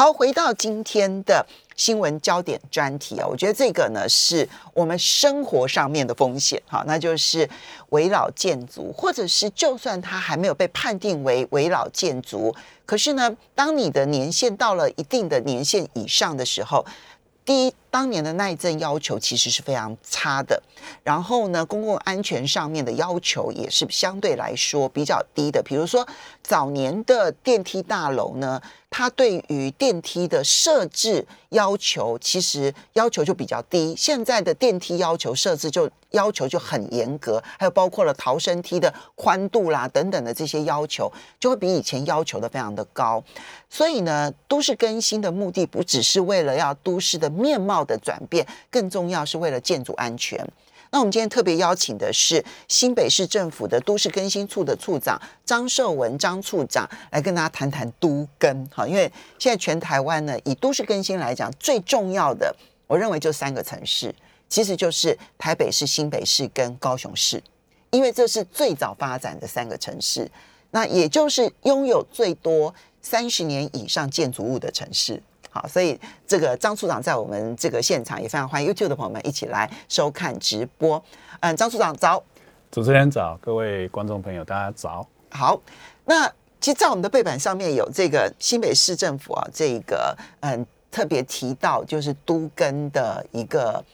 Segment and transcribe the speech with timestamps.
[0.00, 1.44] 好，回到今天的
[1.76, 7.46] 新闻焦点专题啊，我觉得这个呢是我们生活上面的风险，好，那就是
[7.90, 12.56] 围老建筑，或者是就算它还没有被判定为围老建筑，
[12.86, 16.82] 可是呢，当你的年限到了一定的年限以上的时候，
[17.44, 20.62] 第一，当年的耐震要求其实是非常差的，
[21.02, 25.62] 然后呢，公共安全上面的要求也是相对来说比较低的。
[25.62, 26.06] 比如说，
[26.42, 43.22] 早年的电梯大楼呢，它对于电梯的设置要求其实要求就比较低，现在的电梯要求设置就要求就很严格，还有包括了逃生梯的宽度啦等等的这些要求，就会比以前要求的非常的高。
[43.68, 50.46] 所以呢，都市更新的目的不只是为了要都市的面貌的转变，更重要是为了建筑安全。
[50.92, 58.68] 那我们今天特别邀请的是新北市政府的都市更新处的处长张寿文张处长来跟大家谈谈都更。
[58.74, 59.02] 好，因为
[59.38, 62.52] 现在全台湾呢，以都市更新来讲，最重要的，
[62.88, 64.12] 我认为就三个城市，
[64.48, 67.40] 其实就是台北市、新北市跟高雄市，
[67.90, 70.28] 因为这是最早发展的三个城市，
[70.72, 75.22] 那也就是拥有最多三十年以上建筑物的城市。
[75.50, 81.02] 好，所以这个张处长在我们这个现场也非常欢迎 YouTube 的朋友们一起来收看直播。
[81.40, 82.22] 嗯，张处长早。
[82.70, 85.04] 主持人早，各位观众朋友大家早。
[85.30, 85.60] 好，
[86.04, 86.28] 那
[86.60, 93.84] 其实，在我们的背板上面有这个新北市政府啊，这个嗯特别提到就是都更的一个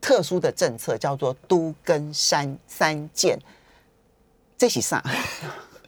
[0.00, 3.38] 特殊的政策，叫做都更三三件。
[4.56, 5.04] 这是啥？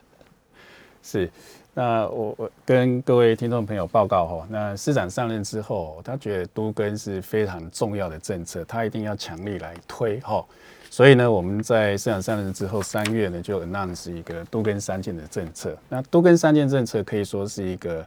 [1.01, 1.31] 是，
[1.77, 10.43] 那我我跟各位听众朋友报告哈，那市长上任之后，他觉得都更是非常重要的政策，他一定要强力来推哈。
[10.89, 15.77] 所以呢，我们在市长上任之后，三月呢就 announce 一个都更三件的政策。
[15.87, 18.03] 那都更三件政策可以说是一个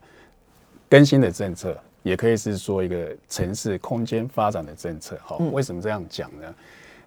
[0.89, 5.17] 更新的政策，也可以是说一个城市空间发展的政策。
[5.23, 6.55] 哈，为什么这样讲呢？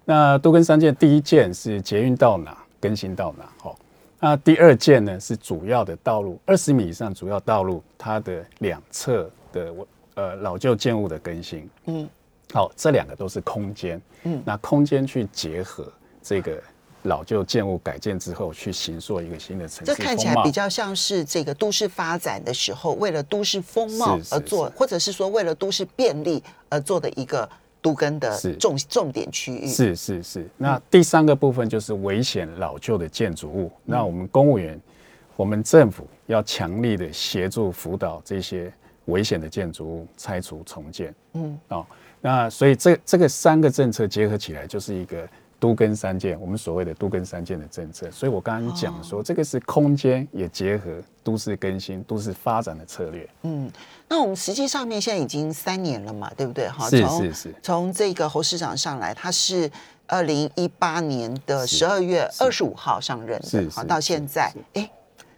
[0.06, 3.76] 那都更三件，第一件是捷运到哪更新到哪，哈。
[4.24, 9.74] 那第二件呢是主要的道路，二十米以上主要道路，它的两侧的
[10.14, 11.68] 呃老旧建物的更新。
[11.84, 12.08] 嗯，
[12.50, 14.00] 好，这两个都是空间。
[14.22, 15.92] 嗯，那空间去结合
[16.22, 16.58] 这个
[17.02, 27.46] 老旧建物改建之后，去形塑一个新的城市这看起来比较像是这个都市发展的时候，为了都市风貌而做，或者是说为了都市便利而做的一个。
[27.84, 29.66] 都跟的重重点区域。
[29.66, 33.70] 是是是，那第三个部分就是危险老旧的建筑物。
[33.84, 34.80] 那我们公务员，
[35.36, 38.72] 我们政府要强力的协助辅导这些
[39.04, 41.14] 危险的建筑物拆除重建。
[41.34, 41.86] 嗯，哦，
[42.22, 45.28] 那所以这这个三个政策结合起来，就是一个
[45.64, 48.10] 都更三件，我们所谓的都更三件的政策。
[48.10, 50.90] 所以我刚刚讲说，这个是空间也结合
[51.22, 53.26] 都市更新、都市发展的策略。
[53.44, 53.72] 嗯。
[54.06, 56.68] 那我们实际上面现在已经三年了嘛，对不对？
[56.68, 57.54] 哈，是是是。
[57.62, 59.70] 从这个侯市长上来，他是
[60.06, 64.90] 二零一八年的十二月二十五号上任的，好，到现在，哎，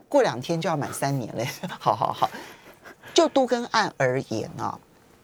[0.09, 1.47] 过两天就要满三年嘞。
[1.79, 2.29] 好好好，
[3.15, 4.77] 就都更案而言啊，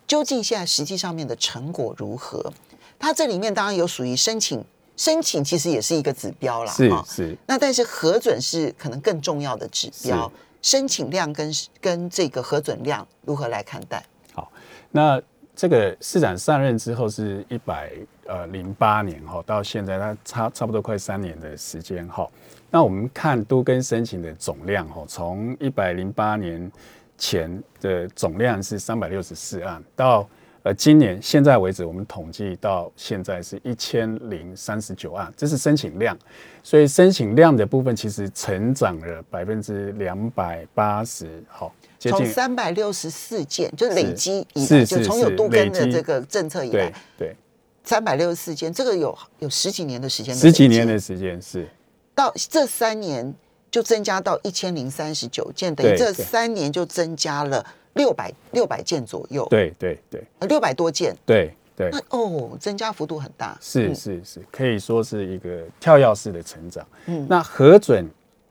[0.06, 2.52] 究竟现在实际上面的成果如何？
[3.00, 4.64] 它这里面当然有属于申请，
[4.96, 7.36] 申请其实也是一个指标啦，是是。
[7.46, 10.30] 那但是核准是可能更重要的指标。
[10.60, 14.00] 申请量跟跟这个核准量如何来看待？
[14.32, 14.48] 好，
[14.92, 15.20] 那
[15.56, 17.90] 这个市长上任之后是一百
[18.28, 22.30] 呃零八年哈，到现在他差差不多快三年的时间哈。
[22.70, 26.70] 那我们看都跟申请的总量哈，从一百零八年
[27.18, 30.28] 前的总量是三百六十四案，到
[30.64, 36.16] 呃今年现在为止，我们统计到现在是一千零三十九案，这是申请量。
[36.62, 47.34] 所以申请量的部分其实成长了百分之两百八十，好，从三百六十四件就累积以来，就从有杜根的这个政策以来，对，
[47.82, 51.66] 三百六十四件，这个有有十几年的时间，十几年的时间是
[52.14, 53.34] 到这三年
[53.72, 61.52] 就增加到一千零三十九件，等于这三年就增加了六百六百件左右，对对对，六百多件，对。
[61.74, 66.86] 对，那哦，增加幅度很大，是是是，可以说是一个跳跃式的成长。
[67.06, 68.06] 嗯，那核准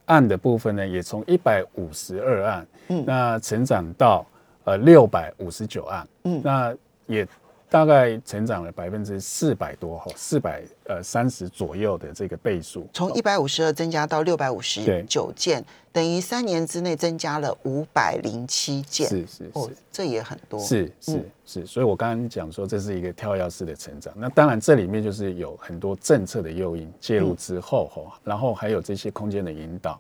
[0.06, 4.26] 案的部分呢，也从一百五十二案，嗯，那成长到
[4.64, 6.76] 呃六百五十九案，嗯，那
[7.06, 7.26] 也
[7.72, 19.08] 大概成长了百分之四百多哈，四百呃三十左右的这个倍数，从一百五十二增加到六百五十九件，等于三年之内增加了五百零七件。
[19.08, 20.60] 是是是，这也很多。
[20.60, 24.14] 是是是，所以我刚刚讲说这是一个跳跃式的成长。
[24.18, 29.98] 那当然这里面就是有很多政策的诱因介入之后哈，然后还有这些空间的引导，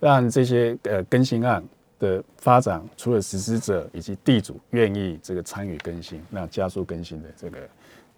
[0.00, 1.62] 让这些呃更新案。
[1.98, 7.58] 的发展，除了实施者以及地主愿意这个参与更新，那加速更新的这个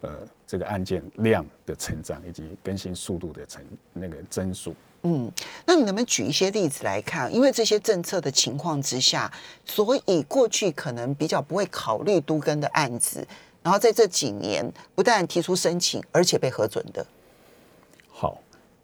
[0.01, 0.11] 呃
[0.47, 4.75] 这个案件量的成长，以及更新速度的成那个增速。
[5.03, 5.31] 嗯，
[5.65, 7.33] 那你能不能举一些例子来看？
[7.33, 9.33] 因为这些政策的情况之下，
[9.65, 13.25] 所以过去可能比较不会考虑都更的案子，
[13.63, 17.07] 然后在这几年不但提出申请，而且被核准的。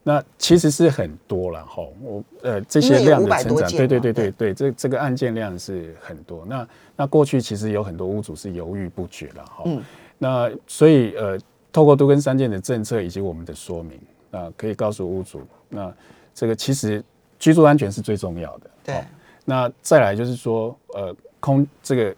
[0.04, 0.12] 好。
[0.12, 6.44] 那其实是很多了哈，我呃这些量的成长，对对对对对，这这个案件量是很多。
[6.46, 9.62] 那那过去其实有很多屋主是犹豫不决了哈。
[9.66, 9.82] 嗯。
[10.18, 11.38] 那所以呃，
[11.72, 13.98] 透过都根三件的政策以及我们的说明，
[14.30, 15.92] 那可以告诉屋主，那
[16.34, 17.02] 这个其实
[17.38, 18.70] 居住安全是最重要的。
[18.84, 19.04] 对。
[19.44, 22.14] 那再来就是说呃空这个。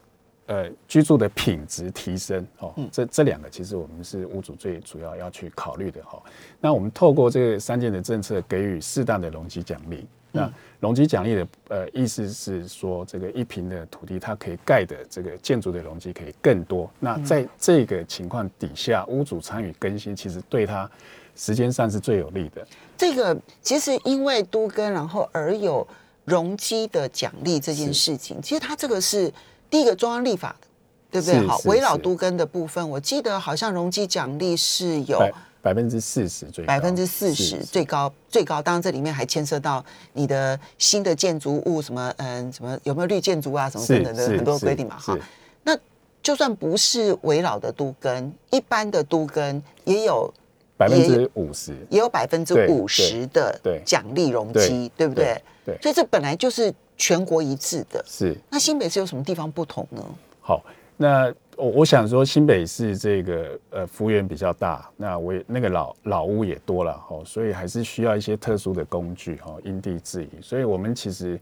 [0.46, 6.22] 呃，居住的品质提升，哦，这这两个其实我们是屋主最主要要去考虑的，哈。
[6.60, 10.06] 那我们透过这个三件的政策，给予适当的容积奖励。
[10.30, 10.48] 那
[10.78, 16.88] 容积奖励的呃意思是说，这个一平的土地，它可以盖的这个建筑的容积可以更多。
[17.00, 20.88] 那在这个情况底下，屋主参与更新，其实对他
[21.34, 22.64] 时间上是最有利的。
[22.96, 25.84] 这个其实因为都跟，然后而有
[26.24, 29.32] 容积的奖励这件事情，其实它这个是。
[29.68, 30.66] 第一个中央立法的，
[31.10, 31.46] 对不对？
[31.46, 35.20] 好，围绕都根的部分，我记得好像容积奖励是有
[35.60, 38.62] 百分之四十，最百分之四十最高最高。
[38.62, 44.96] 当然这里面还牵涉到你的新的建筑物什么，嗯，什么有没有绿建筑啊，什么等等的很多规定嘛。
[44.96, 45.18] 哈，
[45.64, 45.76] 那
[46.22, 50.32] 就算不是围绕的都根，一般的都根也有
[50.76, 55.42] 百分之五十，也有百分之五十的奖励容积，对不对？
[55.64, 56.72] 对，所以这本来就是。
[56.96, 60.02] 全国一致的，是那新北市有什么地方不同呢？
[60.40, 60.64] 好，
[60.96, 70.28] 那我我想说，新北市这个呃幅员比较大，那我那个老老屋也多了哈，所以还是需要一些特殊的工具哈，因地制宜。
[70.40, 71.38] 所以我们其实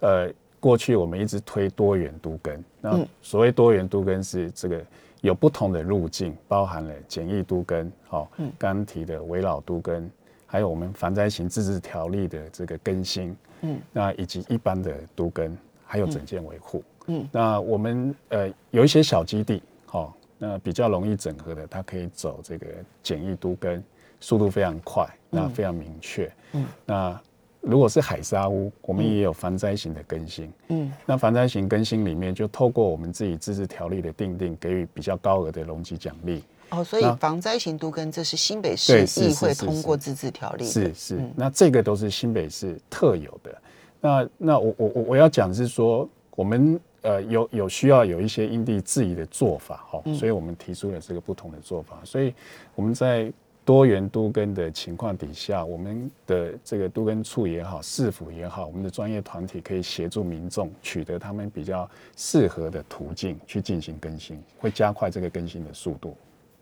[0.00, 4.84] 呃过去我们一直推多元都根，那所谓多元都根是这个
[5.20, 10.10] 有不同的路径，包含了简易都根，好，刚提的围老都根，
[10.44, 13.34] 还有我们防灾型自治条例的这个更新。
[13.62, 22.66] 嗯，那以及一般的都根，还有整件维护，嗯，那我们呃有一些小基地，哈，那比较容易整合的，它可以走这个
[23.02, 23.82] 简易都根，
[24.20, 27.20] 速度非常快，那非常明确，嗯，那
[27.60, 36.44] 如果是海沙屋，我们也有防灾型的更新，嗯，那防灾型更新里面，就透过我们自己自治条例的定定，给予比较高额的容积奖励。
[36.70, 43.62] 哦，所以防灾型都跟这是新北市议会通过自治条例，是是，那这个都是新北市特有的。
[44.00, 52.00] 那那我我我我要讲是说，我们呃有有需要有一些因地制宜的做法哈，所以我们提出了这个不同的做法。
[52.04, 52.34] 所以
[52.74, 53.32] 我们在
[53.64, 66.16] 多元都跟的情况底下，我们的这个都跟处也好，市府也好，我们的专业团体可以协助民众取得他们比较适合的途径去进行更新，会加快这个更新的速度。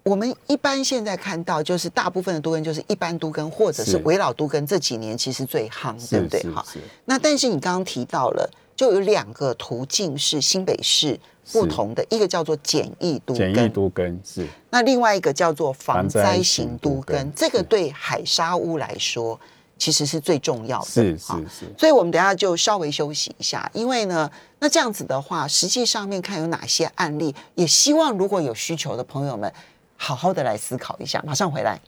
[0.07, 6.41] 我们一般现在看到，就是大部分的都根就是一般都根，或者是围绕都根，这几年其实最夯，对不对？
[6.55, 6.65] 哈。
[7.07, 11.19] 那但是你刚刚提到了，就有两个途径是新北市
[11.51, 19.39] 不同的，一个叫做简易都简易都根是，那另外一个叫做防灾型都根，这个对海沙屋来说
[19.77, 21.75] 其实是最重要的，是是是。
[21.77, 29.53] 所以我们等下就稍微休息一下，因为呢，那这样子的话，实际上面看有哪些案例，也希望如果有需求的朋友们。
[29.97, 31.81] 好好的来思考一下，马上回来。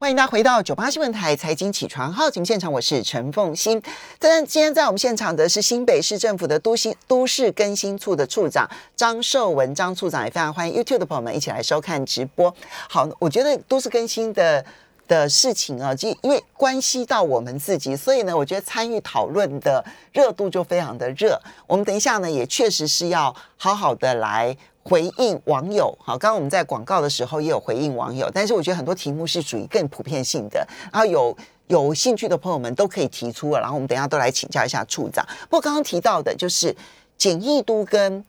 [0.00, 3.82] 欢迎大家回到九八新闻台财经起床号节目现场，我是陈凤欣。
[4.20, 12.54] 但今天在我们现场的是新北市政府的都新都市更新处的处长张寿文张处长，也非常欢迎 YouTube 的朋友们一起来收看直播。
[12.88, 14.64] 好，我觉得都市更新的
[15.08, 21.40] 的事情啊，就因为关系到我们自己，所以呢，我觉得参与讨论的热度就非常的热。
[21.66, 24.56] 我们等一下呢，也确实是要好好的来。
[24.88, 35.22] 回应网友，好，刚刚我们在广告的时候也有回应网友，但是我觉得很多题目是属于更普遍性的，然后有有兴趣的朋友们都可以提出了，然后我们等下都来请教一下处长。
[35.42, 36.74] 不过刚刚提到的就是
[37.18, 38.24] 简易都跟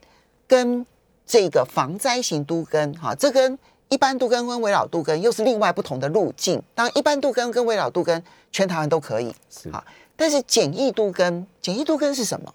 [0.46, 0.84] 跟
[1.24, 6.62] 这个防灾型都跟，哈，这跟一般都跟跟围绕都跟又是另外不同的路径。
[6.74, 9.82] 当然，一般都跟跟围绕都跟全台湾都可以，是好，
[10.14, 12.54] 但是简易都跟简易都跟是什么？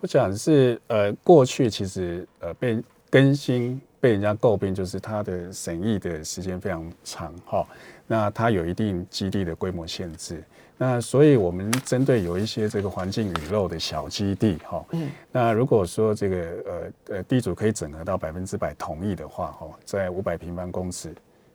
[0.00, 2.78] 我讲是呃，过去其实呃被。
[3.10, 7.66] 更新被人家诟病，就是它的审议的时间非常长哈。
[8.06, 10.42] 那它有一定基地的规模限制。
[10.78, 21.14] 那所以我们针对有一些这个环境雨漏的小基地哈，嗯，那如果说这个呃呃地主可以整合到百分之百同意的话哈，在五百平方公尺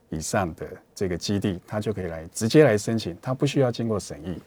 [0.09, 4.38] 以上的这个基地，它就可以来直接来申请，它不需要经过审议。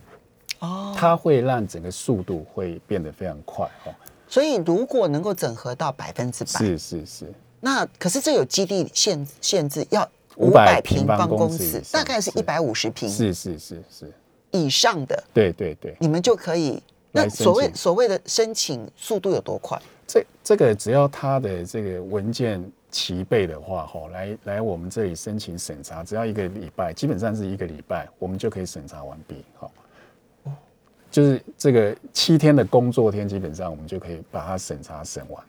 [0.60, 3.92] 哦，它会让整个速度会变得非常快哈。
[4.28, 7.32] 所以如果能够整合到百分之百，是是是。
[7.60, 14.12] 那可是这有基地限限制，要五百平方公尺，大概是一百五十平，是是是是
[14.52, 15.24] 以上的。
[15.34, 16.82] 对对对，你们就可以。
[17.10, 19.80] 那所谓所谓的申请速度有多快？
[20.06, 29.68] 这这个只要他的这个文件齐备的话，哈，来来我们这里申请审查，只要一个礼拜，基本上是一个礼拜，我们就可以审查完毕，哈。
[31.10, 35.42] 就是这个七天的工作天，基本上我们就可以把它审查审完。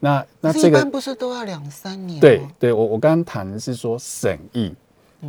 [0.00, 2.20] 那那这个不是都要两三年？
[2.20, 4.74] 对对，我我刚刚谈的是说审议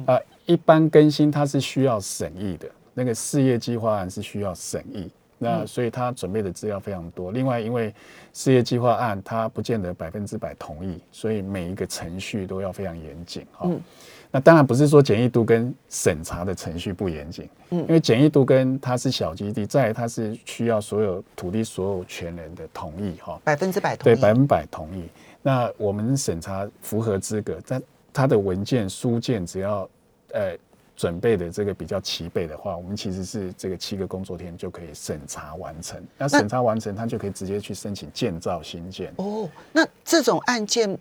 [0.05, 5.09] 啊，一般更新它是需要审议的，那个事业计划案是需要审议。
[5.39, 7.33] 那所以他准备的资料非常多。
[7.33, 7.93] 另外，因为
[8.31, 13.69] 事业计划案他不见得百分之百同意，所以每一个程序都要非常严谨哈。
[14.33, 25.07] 那当然不是说简易度跟审查的程序不严谨，嗯，因为简易度跟它是小基地，再它是需要所有土地所有权人的同意哈，百分之百同意，对，百分百同意。
[25.43, 29.87] 那我们审查符合资格，但它的文件书件只要
[30.33, 30.57] 呃。
[30.95, 35.99] 准备的这个比较齐备的话，我们其实是这个七个工作天就可以审查完成。
[36.19, 39.11] 那审查完成，它就可以直接去申请建造新建。
[39.15, 40.95] 哦，那这种案件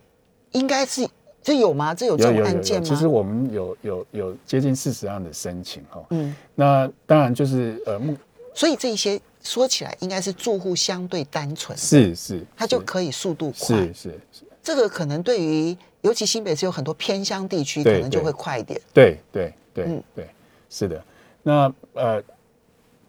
[0.53, 1.07] 应该是
[1.43, 1.95] 这有吗？
[1.95, 2.87] 这有这种案件吗？
[2.87, 6.05] 其实我们有有有接近四十案的申请哈。
[6.11, 8.17] 嗯，那当然就是呃目，
[8.55, 13.77] 所以这些说起来应该是住户相对单纯，是是，他就可以速度快。
[13.77, 18.81] 是是是，这个可能对于尤其新北市有很多偏乡地区，可能就会快一点。
[18.95, 19.53] 对对。
[19.75, 20.29] 对对，
[20.69, 21.03] 是的。
[21.43, 22.23] 那呃，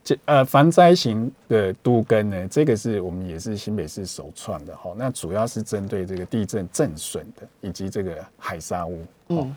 [0.04, 4.94] 这呃防灾型的都根呢，这个是我们也是新北市首创的哈。
[4.98, 9.06] 那主要是针对这个地震震损的，以及这个海沙屋。
[9.30, 9.56] 嗯，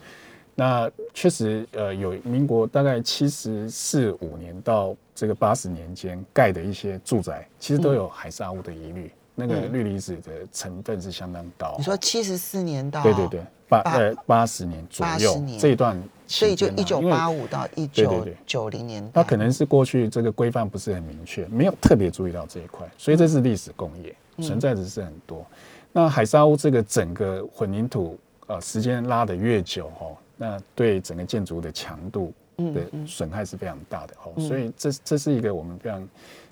[0.55, 9.11] 那确实呃有民国大概七十四五年到这个八十年间盖的一些住宅，其实都有海沙屋的疑虑。
[9.39, 11.75] 那个氯离子的成分是相当高。
[11.77, 25.45] 你说七十四年到对对对八呃八十年左右这一段，所以就一九八五到一九九零年，它可能是过去这个规范不是很明确，没有特别注意到这一块，所以这是历史工业存在的是很多。
[25.93, 36.09] 那海沙屋这个整个混凝土呃时间拉得越久哦，那对整个建筑的强度的损害是非常大的哈，所以这这是一个我们非常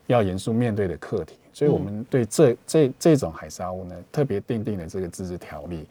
[0.06, 1.36] 要严肃面对的课题。
[1.54, 5.86] 所以，我们对这这这种海沙屋呢，特别定定了这个自治条例。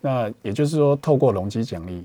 [0.00, 2.02] 那也就是说，透过容积奖励，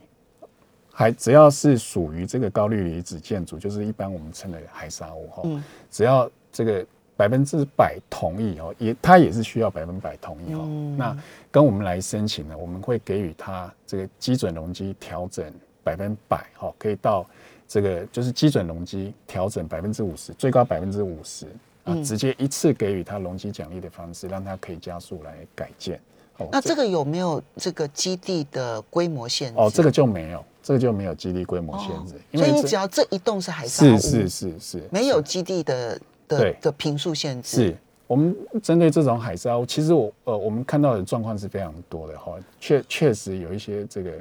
[0.92, 10.68] 还只要是属于这个高氯离子建筑，就是一般我们称的海沙屋哈，只要这个百分之百同意哦，也它也是需要百分百同意哦。
[10.98, 11.18] 那
[11.50, 15.50] 跟我们来申请呢，我们会给予他这个基准容积调整
[15.86, 17.26] 百分百哈，可以到
[17.66, 21.46] 这个就是基准容积调整百分之五十，最高百分之五十。
[22.04, 26.00] 直接一次给予他容积奖励的方式，让他可以加速来改建。
[26.52, 29.60] 那这个有没有这个基地的规模限制？
[29.60, 32.14] 哦，这个就没有，这个就没有基地规模限制。
[32.38, 37.58] 所以你只要这一栋是海沙屋，是是是是，没有基地的的的平数限制。
[37.58, 37.78] 是
[38.08, 44.12] 我们针对这种海沙屋，其实我呃我们看到的状况是非常多的哈，确确实有一些这个。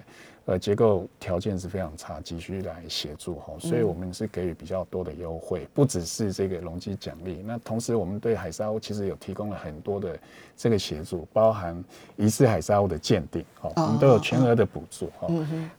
[0.48, 10.18] 呃，结构条件是非常差，急需来协助哈，所以我们是给予比较多的优惠，不只是这个容积奖励，那同时我们对海沙屋其实有提供了很多的
[10.56, 11.84] 这个协助，包含
[12.16, 15.28] 疑似海沙屋的鉴定，哈，我们都有全额的补助哈。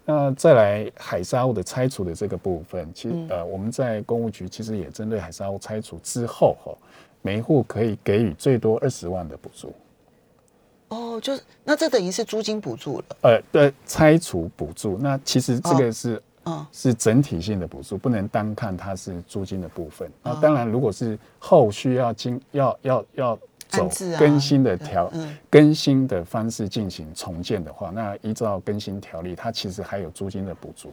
[0.05, 6.71] 那再来海沙屋的拆除的这个部分，其实呃我们在公务局其实也针对海沙屋拆除之后哈，
[7.23, 9.73] 每一户可以给予最多二十万的补助。
[10.89, 13.05] 哦，就是那这等于是租金补助了。
[13.21, 20.11] 呃，对，拆除补助，那其实这个是，嗯，是整体性的补助，不能单看它是租金的部分。
[20.23, 25.11] 那当然，如果是后续要经要要要走更新的条
[25.49, 30.91] 更新的方式进行重建的话，那依照更新条例，它其实还有租金的补助，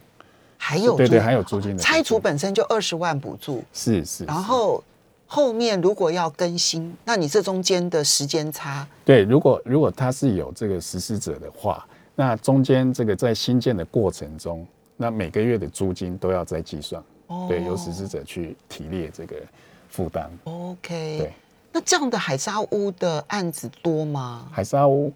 [0.57, 4.83] 还有对对，还有租金的拆除本身就二十万补助，是是，然后。
[5.27, 14.65] 后面如果要更新，那你这中间的时间差，对，如果如果他是有这个实施者的话，那中间这个在新建的过程中，
[14.95, 17.03] 那每个月的租金都要再计算，
[17.47, 19.35] 对，由实施者去提列这个
[19.89, 20.31] 负担。
[20.45, 21.33] OK，对，
[21.73, 24.47] 那这样的海沙屋的案子多吗？
[24.51, 25.11] 海沙屋，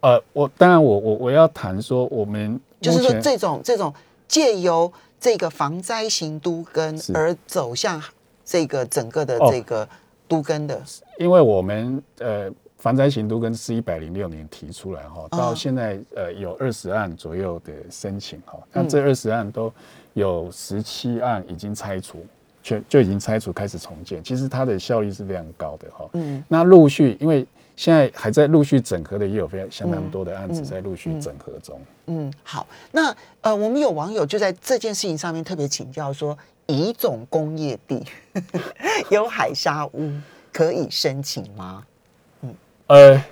[0.00, 3.92] 呃，我当然我我我要谈说我们就是说这种这种
[4.28, 8.00] 借由这个防灾型都跟而走向
[8.48, 9.50] 这个整个的哦。
[9.52, 9.86] 这个
[10.26, 10.82] 都根的，
[11.18, 15.28] 因为我们呃防灾型都跟是一百零六年提出来哈，哦。
[15.30, 19.72] 到现在呃有二十案左右的申请哈，那嗯这二十案都
[20.14, 22.24] 有十七案已经拆除，
[22.62, 26.08] 全就已经拆除开始重建，其实它的效率是非常高的哈。
[26.12, 30.64] 嗯，那陆续因为现在还在陆续整合的，也有非常相当多的案子嗯。
[30.64, 31.80] 在陆续整合中。
[32.06, 36.36] 嗯，好，那呃，我们有网友就在这件事情上面特别请教说，
[36.68, 38.04] 乙种工业地
[39.10, 40.12] 有海沙屋
[40.52, 41.84] 可以申请吗？
[42.86, 43.22] 呃，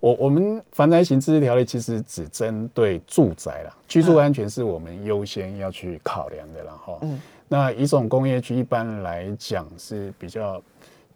[0.00, 6.98] 我我们防灾型自治条例其实只针对住宅啦，居住安全是我们优先要去考量的啦哈。
[7.02, 7.20] 嗯
[7.52, 10.62] 那乙种工业区一般来讲是比较，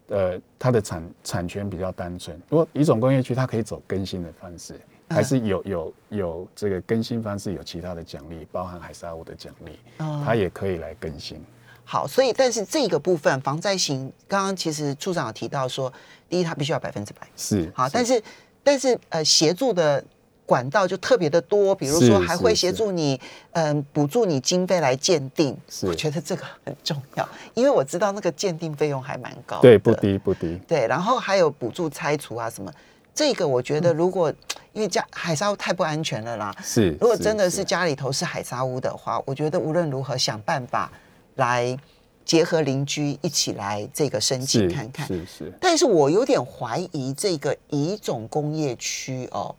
[0.08, 2.36] 呃，它的产产权比较单纯。
[2.48, 4.74] 如果乙种工业区它可以走更新的方式，
[5.08, 11.40] 还是有有有这个更新方式有其他的奖励，包含海沙屋的奖励，哦它也可以来更新。
[11.84, 15.92] 好，所以但是这个部分防灾型，刚刚其实处长有提到说，
[16.28, 18.22] 第一它必须要百分之百，是好，但是
[18.62, 20.02] 但是呃，协助的
[20.46, 23.20] 管道就特别的多，比如说是还会协助你，
[23.52, 25.56] 嗯、补助你经费来鉴定。
[25.68, 30.58] 是我觉得这个很重要，因为我知道那个鉴定费用还蛮高的，对不低不低。
[30.66, 32.72] 对，然后还有补助拆除啊什么。
[33.14, 34.32] 这个我觉得，如果、
[34.72, 40.90] 因为家海沙屋太不安全了啦，是，如果真的是家里头是海沙屋的话，我觉得无论如何想办法
[41.36, 41.76] 来
[42.24, 45.06] 结合邻居一起来这个申请看看。
[45.06, 49.54] 是是但是我有点怀疑这个乙种工业区哦，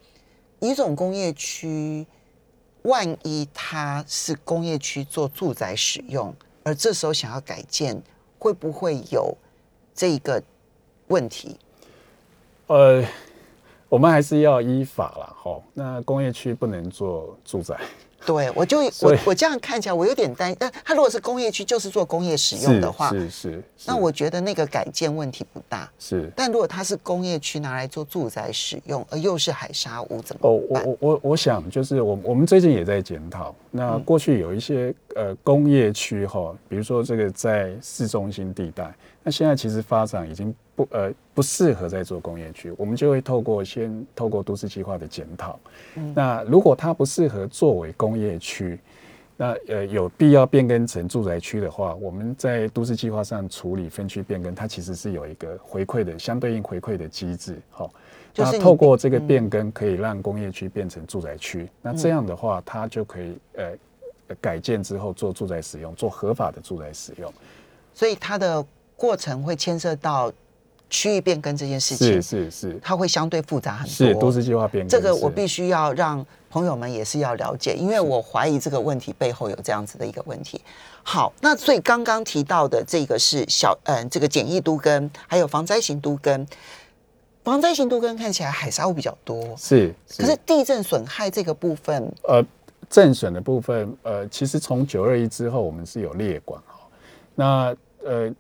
[0.60, 2.05] 乙种工业区，
[2.84, 8.01] 万一它是工业区做住宅使用，而这时候想要改建，
[8.39, 9.36] 会不会有
[9.94, 10.41] 这个
[11.08, 11.58] 问题？
[12.67, 13.05] 呃，
[13.89, 15.63] 我们还是要依法啦，吼。
[15.74, 17.79] 那工业区不能做住宅，
[18.25, 20.58] 对，我就我我这样看起来，我有点担心。
[20.60, 25.89] 但它如果是工业区，就是做工业使用的话，是是是，那我觉得那个改建问题不大。
[26.00, 30.86] 是但如果它是工业区拿来做住宅使用，而又是海沙屋，怎么哦，我办？
[30.86, 45.59] 我我我想就是我我们最近也在检讨，那嗯过去有一些呃工业区哈，比如说这个在市中心地带，那现在其实发展已经不呃不适合再做工业区，我们就会透过先透过都市计划的检讨，
[45.96, 48.79] 嗯那如果它不适合作为工业区。
[49.38, 57.92] 那呃有必要变更成住宅区的话，我们在都市计划上处理分区变更，它其实是有一个回馈的相对应回馈的机制，好、
[58.33, 61.70] 那就是你透过这个嗯变更，可以让工业区变成住宅区。
[61.81, 63.66] 那这样的话，它就可以呃
[64.29, 67.29] 呃改建之后做住宅使用，做合法的住宅使用。
[67.94, 70.31] 所以它的过程会牵涉到
[70.90, 73.92] 区域变更这件事情，是是是它会相对复杂很多。
[73.94, 74.90] 是都市计划变更。
[74.90, 80.62] 这个我必须要让朋友们也是要了解，因为我怀疑这个问题背后有这样子的一个问题。
[81.04, 86.48] 好，那所以刚刚提到的这个是小嗯、这个简易都根，还有防灾型都根。
[87.44, 92.44] 防灾型都跟看起来海沙会比较多，是可是地震损害这个部分，呃
[92.90, 96.80] 震损的部分，呃，其实从九二一之后，我们是有列管哈。
[97.36, 98.34] 那呃，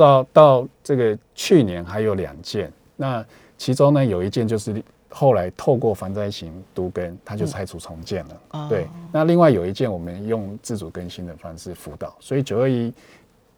[0.00, 3.24] 到到这个去年还有两件，那
[3.58, 8.40] 其中呢有一件就是后来透过防灾型都根，它就拆除重建了。
[8.52, 12.92] 哦对，那另外有一件我们用自主更新的方式辅导，所以九二一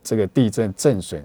[0.03, 1.25] 这个地震震损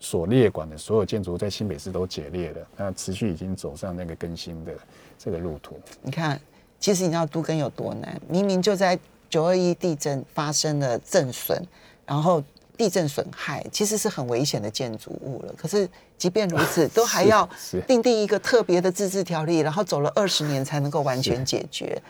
[0.00, 4.72] 所列管的所有建筑在新北市都解裂了，那持续已经走上那个更新的
[5.18, 5.78] 这个路途。
[6.00, 6.40] 你看，
[6.80, 8.18] 其实你知道都根有多难？
[8.28, 8.98] 明明就在
[9.28, 11.62] 九二一地震发生了震损，
[12.06, 12.42] 然后
[12.76, 15.54] 地震损害，其实是很危险的建筑物了。
[15.56, 22.00] 可是即便如此， 都还要是订定一个特别的自治条例，然后走了二十年才能够完全解决。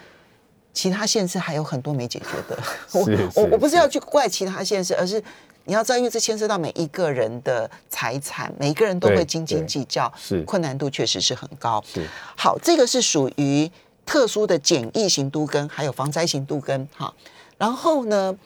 [0.72, 2.59] 其他县市还有很多没解决的。
[2.92, 5.22] 我我我不是是要去怪其他县市，而是
[5.66, 11.83] 你要知道，因为这牵涉到每一个人的财产，每一个人都会斤斤对计较，是困难度确实是很高。
[11.87, 12.05] 是
[12.37, 13.70] 好，这个是属于
[14.05, 16.88] 特殊的简易型都根，还有防灾型都根。
[16.96, 17.14] 哈，
[17.57, 18.37] 然后呢，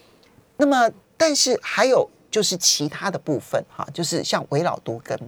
[0.59, 5.19] 那么但是还有就是其他的部分，哈，就是像围老都根，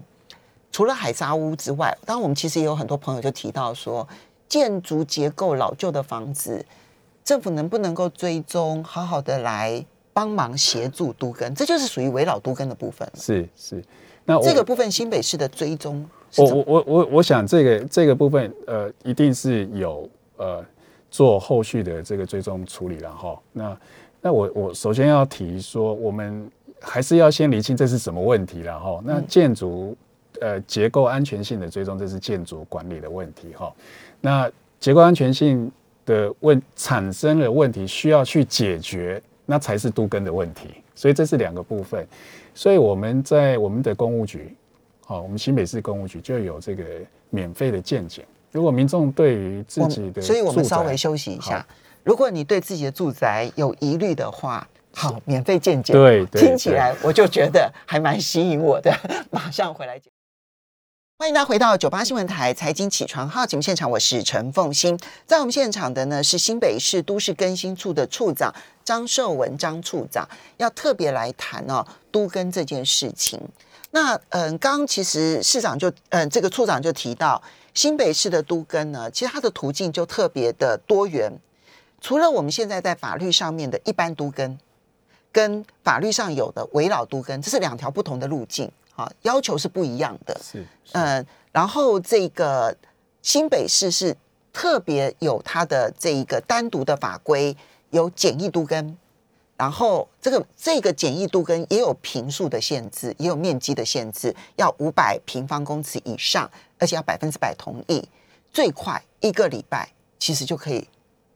[0.73, 4.09] 除了海沙屋之外，当然我们其实也有很多朋友就提到说，
[4.49, 6.65] 建筑结构老旧的房子，
[7.23, 13.11] 政府能不能够追踪，好好的来帮忙协助都根，这就是属于围老都根的部分。
[13.15, 13.85] 是是。
[14.25, 20.65] 那我这个部分新北市的追踪我我我我我想这个这个部分呃，一定是有呃
[21.11, 23.39] 做后续的这个追踪处理了哈。
[23.53, 23.79] 那
[24.23, 29.01] 那我我首先要提说，我们还是要先厘清这是什么问题了哈。
[29.05, 29.97] 那建筑
[30.41, 33.73] 呃结构安全性的追踪，这是建筑管理的问题哈。
[34.21, 35.71] 那结构安全性
[36.07, 40.69] 的问产生了问题，需要去解决，那才是都根的问题。
[40.95, 42.07] 所以这是两个部分。
[42.55, 44.55] 所以我们在我们的公务局，
[45.07, 46.85] 好，我们新北市公务局就有这个
[47.31, 48.25] 免费的健检。
[48.53, 51.65] 如果民众对于自己的，所以我们稍微休息一下。
[52.03, 58.93] 如果你对自己的住宅有疑虑的话，好，免费见解，对对听起来我就觉得还蛮吸引我的。
[59.31, 60.07] 马上回来讲。
[61.19, 64.99] 欢迎大家回到九八新闻台财经起床号节目现场，我是陈凤欣。
[65.27, 68.51] 在我们现场的呢是新北市都市更新处的处长
[68.83, 73.39] 张寿文张处长，要特别来谈哦都更这件事情。
[73.93, 77.43] 那嗯，刚刚其实市长就嗯这个处长就提到，
[77.75, 81.33] 新北市的都更呢，其实它的途径就特别的多元。
[82.01, 84.59] 除了我们现在在法律上面的一般都更，
[85.33, 90.35] 跟法律上有的围绕都更，这是两条不同的路径啊，要求是不一样的。
[90.43, 92.77] 是，是嗯，然后这个
[93.23, 94.17] 新北市是
[94.53, 97.57] 特别有它的这一个单独的法规，
[97.91, 98.97] 有简易都更，
[99.61, 108.03] 然后这个这个简易度跟也有平数的限制，也有面积的限制，要五百平方公尺以上，而且要百分之百同意，
[108.51, 110.89] 最快一个礼拜其实就可以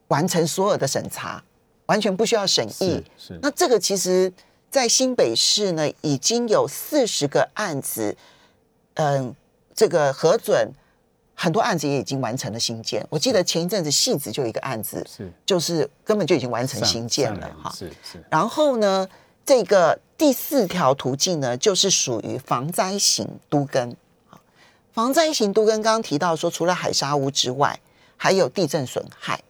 [0.08, 1.44] 完成所有的审查，
[1.84, 3.34] 完全不需要审议是。
[3.34, 4.32] 是那这个其实，
[4.70, 8.16] 在新北市呢，已经有四十个案子，
[8.94, 9.34] 嗯，
[9.74, 10.72] 这个核准
[11.34, 13.04] 很多案子也已经完成了新建。
[13.10, 17.72] 我记得前一阵子戏子就有一个案子，是就是根本就已经完成新建了哈。
[17.76, 19.08] 是是然后呢，
[19.44, 23.96] 这个第四条途径呢，就是属于防灾型都根。
[24.28, 24.38] 好
[24.92, 27.80] 防灾型都根刚刚提到说，除了海沙屋之外，
[28.16, 29.42] 还有地震损害。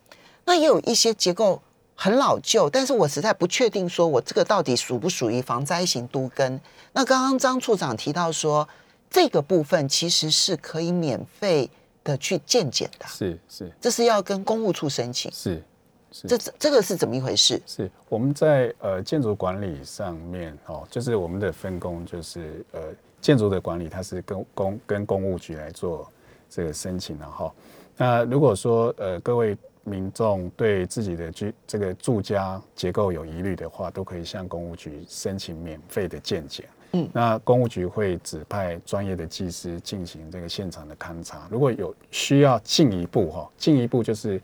[0.47, 1.61] 那也有一些结构
[1.95, 6.61] 很老旧，但是我实在不确定说我这个到底属不属于防灾型都根。
[6.93, 8.69] 那刚刚张处长提到说，
[9.15, 11.71] 这个部分其实是可以免费
[12.03, 15.31] 的去健检的，是是这是要跟公务处申请。
[15.31, 15.63] 是
[16.11, 17.63] 是这这个是怎么一回事？
[17.65, 22.81] 是我们在呃建筑管理上面哦，就是我们的分工就是呃
[23.21, 26.11] 建筑的管理，它是跟公跟公务局来做
[26.51, 27.55] 这个申请的哈。
[27.97, 36.67] 那如果说呃各位民众对自己的居这个住家结构有疑虑的话，都可以向公务局申请免费的鉴检。
[36.95, 41.47] 嗯那公务局会指派专业的技师进行这个现场的勘查。
[41.51, 44.41] 如果有需要进一步哈，进一步就是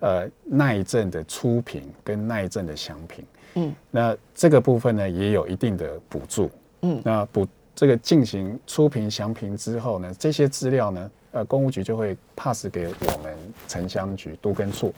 [0.00, 3.24] 呃耐震的初评跟耐震的详评。
[3.54, 6.50] 嗯，那这个部分呢也有一定的补助。
[6.82, 13.36] 嗯那补这个进行初评详评之后呢，这些资料呢，呃，公务局就会 pass 给我们
[13.66, 14.94] 城乡局都跟处，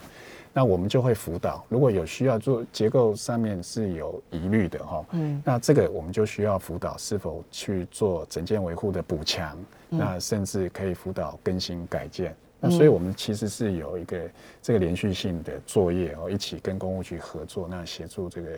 [0.57, 1.63] 那我们就会辅导。
[1.69, 9.55] 如果有需要做结构上面是有疑虑的哈，嗯那这个我们就需要辅导是否去做整件维护的补强，
[9.91, 12.35] 嗯那甚至可以辅导更新改建。
[12.59, 14.19] 那所以我们其实是有一个
[14.63, 18.49] 这个连续性的作业哦，一起跟公务局合作，那协助这个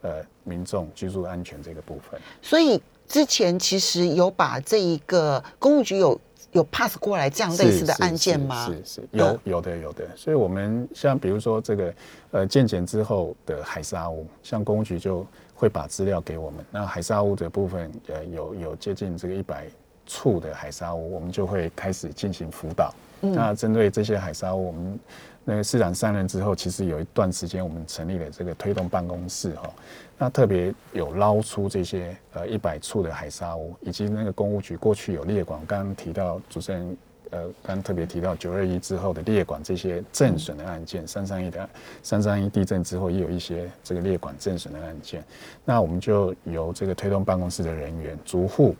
[0.00, 0.10] 呃
[0.44, 2.18] 民众居住安全这个部分。
[2.40, 6.18] 所以之前其实有把这一个公务局有
[6.52, 8.66] 有 pass 过来这样类似的案件吗？
[8.66, 11.94] 是是是有有的有的，所以我们像比如说这个
[12.30, 16.64] 呃建检之后的海沙屋，像公务局就会把资料给我们。
[16.70, 19.66] 那海沙屋的部分呃有有接近这个一百
[20.06, 22.94] 处的海沙屋，我们就会开始进行辅导。
[23.22, 24.98] 嗯那针对这些海沙屋，我们
[25.44, 29.68] 那个市长上任之后，其实有一段时间我们成立了这个推动办公室哈、
[30.16, 36.96] 那特别有捞出这些呃一百处的海沙屋，以及那个公务局过去有列管，刚刚提到主持人
[37.30, 41.68] 呃刚特别提到九二一之后的列管这些震损的案件，三三一的
[42.02, 45.24] 三三一地震之后也有一些这个列管震损的案件，
[45.64, 48.76] 那我们就由这个推动办公室的人员逐户。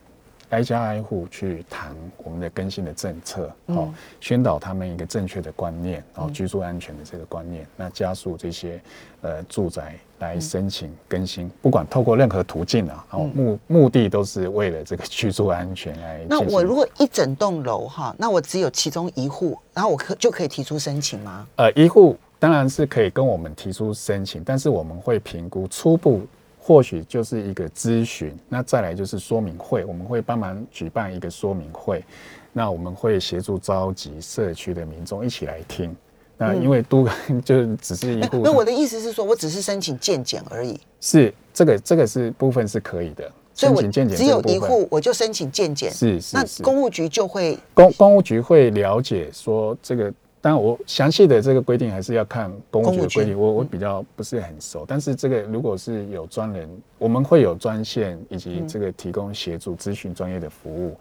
[0.52, 8.78] 挨家挨户去谈我们的更新的政策，哦，宣导他们一个正确的观念，哦，居住安全的这个观念，那加速这些
[9.22, 16.20] 呃住宅来申请更新，不管透过任何途径啊，哦，目目的都是为了这个居住安全来。
[16.28, 21.46] 那我如果一整栋楼哈，那我只有其中一户，然后我可就可以提出申请吗？
[21.56, 26.20] 呃，一户当然是可以跟我们提出申请，但是我们会评估初步。
[26.64, 32.04] 或许就是一个咨询，那再来就是说明会，我们会帮忙举办一个说明会，
[32.52, 35.94] 那我们会协助召集社区的民众一起来听。
[36.38, 37.08] 那因为都
[37.44, 54.84] 就只是一户，哎那我的意思是说，我只是申请健检而已，是这个这个是部分是可以的，所以我申请健检只有一户我就申请健检，那是是那公务局就会公公务局会了解说这个当然我详细的这个规定还是要看公务局的规定，我我比较不是很熟。
[54.86, 60.96] 但是这个如果是有专人，我们会有专线以及这个提供协助咨询专业的服务。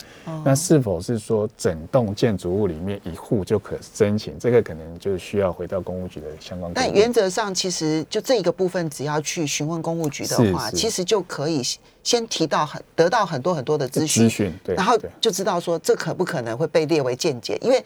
[0.46, 4.38] 那是否是说整栋建筑物里面一户就可申请？
[4.38, 6.94] 这个可能就需要回到公务局的相关但。
[6.94, 11.64] 原则上，其实就这一个部分，只要去询问公务局的话，其实就可以
[12.04, 17.84] 先提到很得到很多很多的资讯，然后就知道说这可不可能会被列为见解，因为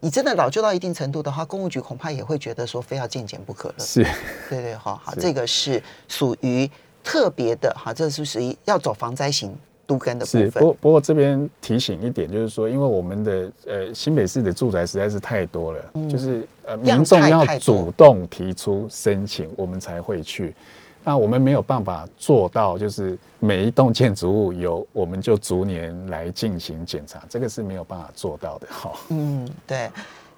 [0.00, 3.74] 你真的老旧到一定程度的话，公务局恐怕也会觉得说非要见检不可了。
[3.78, 4.02] 是
[4.48, 6.68] 对对，好好，是这个是属于
[7.04, 9.54] 特别的哈，这是属于要走防灾型
[9.86, 10.72] 都根的部是，不分过。
[10.80, 20.54] 不过这边提醒一点，就是说，因为我们的呃新北市的住宅实在是太多了，就是呃民众要主动提出申请，我们才会去。
[21.02, 28.68] 那我们没有办法做到，就是每一栋建筑物有我们就逐年来进行检查，这个是没有办法做到的。
[28.70, 29.90] 哈，嗯，对，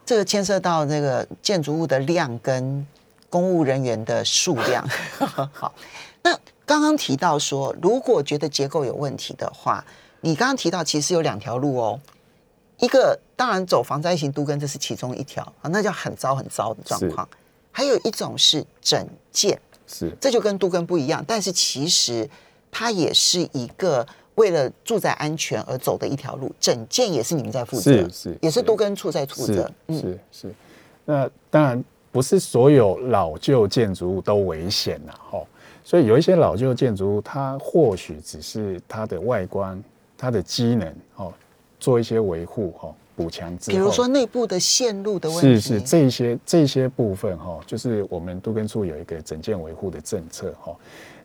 [0.07, 2.87] 这个牵涉到这个建筑物的量跟
[3.29, 4.87] 公务人员的数量。
[5.53, 5.75] 好，
[6.23, 9.85] 那刚刚提到说，如果觉得结构有问题的话，
[10.21, 12.01] 你刚刚提到其实有两条路哦。
[12.79, 17.29] 一个当然走防灾型都跟，这是其中一条啊，那叫很糟很糟的状况。
[17.71, 19.59] 还有一种是整建，
[19.93, 22.29] 是这就跟都根不一样，但是其实
[22.71, 26.51] 它也是一个为了住宅安全而走的一条路。
[26.59, 29.71] 整件也是你们在负责，是是也是是都根处在负责。
[29.89, 30.55] 嗯是是是。
[31.05, 35.43] 那当然不是所有老旧建筑物都危险呐，哈。
[35.85, 39.83] 所以有一些老旧建筑物，它或许只是它的外观、
[40.17, 41.33] 它的机能哦，
[41.81, 43.77] 做一些维护哈，补强之后。
[43.77, 50.77] 比如说内部的线路的问题，是是这些这些部分哈，就是我们都根处有一个整件维护的政策哈。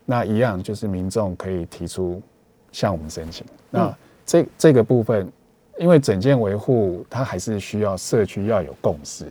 [0.04, 2.22] 那一样就是民众可以提出
[2.72, 3.46] 向我们申请。
[3.70, 5.30] 那这这个部分，
[5.78, 9.26] 因为整件维护它还是需要社区要有共识，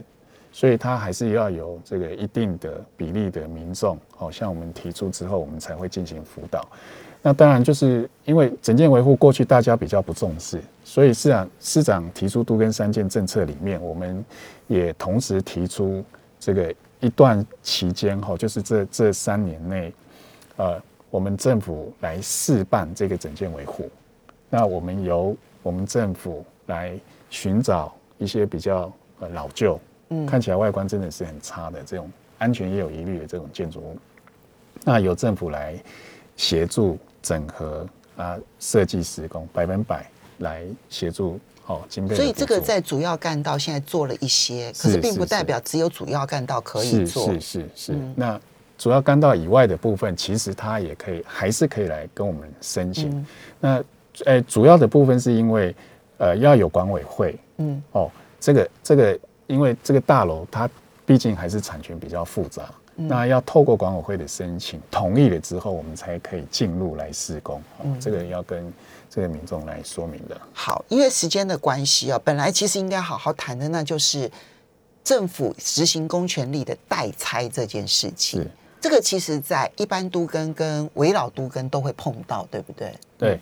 [0.52, 6.68] 所以它还是要有这个一定的比例的民众，好向我们提出之后，我们才会进行辅导。
[7.28, 14.24] 那当然就是因为整件维护过去大家比较不重视，所以市长市长提出都跟三件政策里面，我们
[14.68, 16.02] 也同时提出
[16.40, 19.94] 这个一段期间哈，就是这这三年内，
[20.56, 23.92] 呃，我们政府来试办这个整件维护。
[24.50, 26.98] 那我们由我们政府来
[27.30, 29.78] 寻找一些比较呃老旧，
[30.12, 33.98] 嗯看起来外观真的是很差的这种安全也有疑虑的这种建筑物，
[34.86, 35.78] 那由政府来
[36.38, 37.86] 协助整合
[38.16, 41.82] 啊设计施工，百分百来协助哦。
[42.16, 47.34] 所以这个在主要干道现在做了一些，可是是并不代表只有主要干道可以做。
[47.34, 47.92] 是是是。
[47.94, 48.40] 嗯那
[48.78, 53.10] 主要干道以外的部分，其实它也可以，还是可以来跟我们申请。
[53.10, 53.26] 嗯
[53.60, 53.84] 那
[54.26, 55.76] 呃，主要的部分是因为
[56.18, 58.10] 呃要有管委会嗯哦，
[58.40, 60.70] 这个这个，因为这个大楼它
[61.06, 62.64] 毕竟还是产权比较复杂。
[62.98, 67.60] 嗯那要透过管委会的申请同意了之后，我们才可以进入来施工。
[67.78, 68.74] 哦嗯这个要跟
[69.10, 70.40] 这个民众来说明的。
[70.54, 74.30] 好，因为时间的关系啊，本来其实应该好好谈的，那就是
[75.04, 78.52] 政府执行公权力的代拆这件事情是。
[78.80, 82.94] 这个其实，在一般都跟跟围绕都跟都会碰到，对不对？
[83.18, 83.40] 对，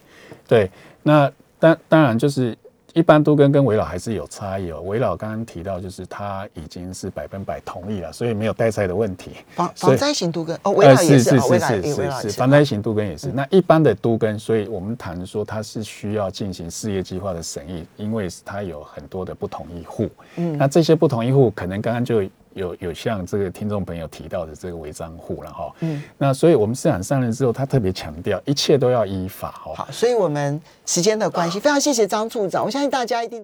[0.47, 0.71] 对，
[1.03, 2.57] 那当当然就是
[2.95, 4.81] 一般都跟跟围老还是有差异哦。
[4.83, 9.31] 围老刚刚提到，就是他已经是百分百同意了，所以没有代赛的问题。
[9.53, 13.33] 防防灾型都跟哦，围老也呃是是，是是是是防灾型都跟也是。
[13.33, 20.09] 那一般的都跟，所以我们谈说它是需要进行事业计划的审议，因为它有很多的不同意户。
[20.37, 22.23] 嗯那这些不同意户，可能刚刚就
[22.55, 25.73] 有有像这个听众朋友提到的这个违章户了哈。
[25.81, 29.73] 嗯，那所以我们市场上任之后，他特别强调一切都要依法哦。
[29.73, 33.43] 好，所以我们时间的关系，非常谢谢张处长，我相信大家一定。